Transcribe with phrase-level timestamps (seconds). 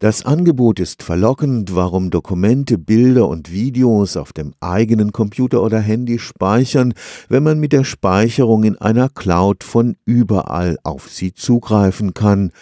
[0.00, 6.20] Das Angebot ist verlockend, warum Dokumente, Bilder und Videos auf dem eigenen Computer oder Handy
[6.20, 6.94] speichern,
[7.28, 12.52] wenn man mit der Speicherung in einer Cloud von überall auf sie zugreifen kann.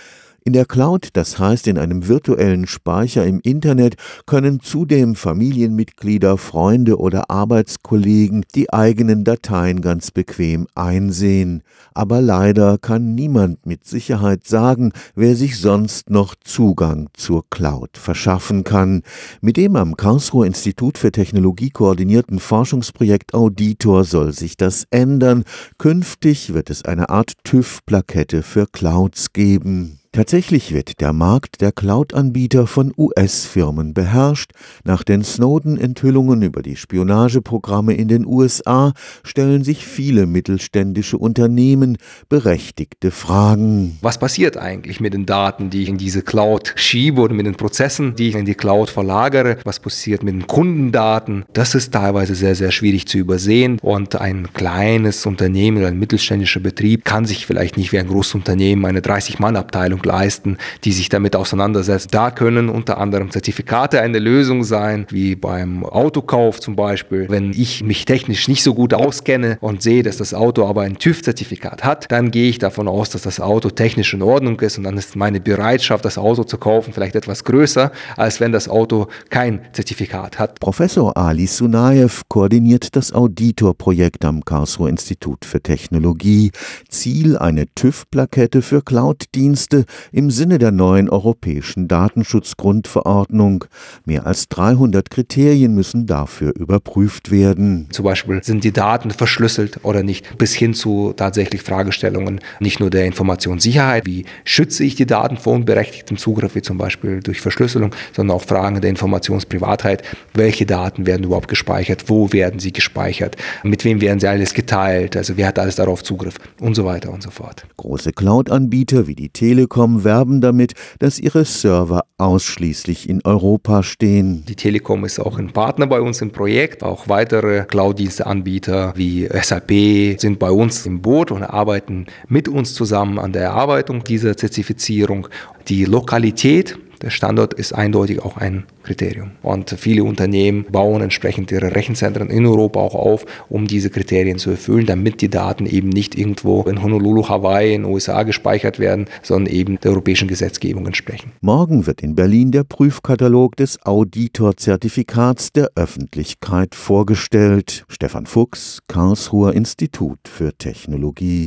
[0.47, 3.97] In der Cloud, das heißt in einem virtuellen Speicher im Internet,
[4.27, 11.65] können zudem Familienmitglieder, Freunde oder Arbeitskollegen die eigenen Dateien ganz bequem einsehen.
[11.95, 18.63] Aber leider kann niemand mit Sicherheit sagen, wer sich sonst noch Zugang zur Cloud verschaffen
[18.63, 19.03] kann.
[19.41, 25.43] Mit dem am Karlsruher Institut für Technologie koordinierten Forschungsprojekt Auditor soll sich das ändern.
[25.77, 29.99] Künftig wird es eine Art TÜV-Plakette für Clouds geben.
[30.17, 34.53] Tatsächlich wird der Markt der Cloud-Anbieter von US-Firmen beherrscht.
[34.83, 38.95] Nach den Snowden-Enthüllungen über die Spionageprogramme in den USA
[39.25, 41.99] stellen sich viele mittelständische Unternehmen
[42.31, 43.99] berechtigte Fragen.
[44.01, 47.57] Was passiert eigentlich mit den Daten, die ich in diese Cloud schiebe oder mit den
[47.57, 49.59] Prozessen, die ich in die Cloud verlagere?
[49.65, 51.45] Was passiert mit den Kundendaten?
[51.53, 56.61] Das ist teilweise sehr, sehr schwierig zu übersehen und ein kleines Unternehmen oder ein mittelständischer
[56.61, 61.37] Betrieb kann sich vielleicht nicht wie ein großes Unternehmen eine 30-Mann-Abteilung leisten, die sich damit
[61.37, 62.09] auseinandersetzen.
[62.13, 67.27] Da können unter anderem Zertifikate eine Lösung sein, wie beim Autokauf zum Beispiel.
[67.29, 70.99] Wenn ich mich technisch nicht so gut auskenne und sehe, dass das Auto aber ein
[70.99, 74.85] TÜV-Zertifikat hat, dann gehe ich davon aus, dass das Auto technisch in Ordnung ist und
[74.85, 79.09] dann ist meine Bereitschaft, das Auto zu kaufen, vielleicht etwas größer, als wenn das Auto
[79.31, 80.61] kein Zertifikat hat.
[80.61, 86.53] Professor Ali Sunayev koordiniert das Auditor-Projekt am Karlsruher Institut für Technologie.
[86.89, 93.65] Ziel eine TÜV-Plakette für Cloud-Dienste, im Sinne der neuen europäischen Datenschutzgrundverordnung.
[94.05, 97.89] Mehr als 300 Kriterien müssen dafür überprüft werden.
[97.91, 102.91] Zum Beispiel sind die Daten verschlüsselt oder nicht, bis hin zu tatsächlich Fragestellungen nicht nur
[102.91, 107.95] der Informationssicherheit, wie schütze ich die Daten vor unberechtigtem Zugriff, wie zum Beispiel durch Verschlüsselung,
[108.15, 110.03] sondern auch Fragen der Informationsprivatheit.
[110.35, 112.05] Welche Daten werden überhaupt gespeichert?
[112.09, 113.37] Wo werden sie gespeichert?
[113.63, 115.17] Mit wem werden sie alles geteilt?
[115.17, 116.37] Also wer hat alles darauf Zugriff?
[116.61, 117.67] Und so weiter und so fort.
[117.77, 124.43] Große Cloud-Anbieter wie die Telekom Telekom werben damit, dass ihre Server ausschließlich in Europa stehen.
[124.49, 126.83] Die Telekom ist auch ein Partner bei uns im Projekt.
[126.83, 133.19] Auch weitere Cloud-Dienste-Anbieter wie SAP sind bei uns im Boot und arbeiten mit uns zusammen
[133.19, 135.29] an der Erarbeitung dieser Zertifizierung.
[135.69, 139.33] Die Lokalität der Standort ist eindeutig auch ein Kriterium.
[139.43, 144.51] Und viele Unternehmen bauen entsprechend ihre Rechenzentren in Europa auch auf, um diese Kriterien zu
[144.51, 149.07] erfüllen, damit die Daten eben nicht irgendwo in Honolulu, Hawaii, in den USA gespeichert werden,
[149.23, 151.33] sondern eben der europäischen Gesetzgebung entsprechen.
[151.41, 157.85] Morgen wird in Berlin der Prüfkatalog des Auditor-Zertifikats der Öffentlichkeit vorgestellt.
[157.89, 161.45] Stefan Fuchs, Karlsruher Institut für Technologie.